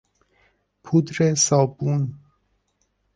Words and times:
پودر 0.83 1.35
صابون 1.35 2.17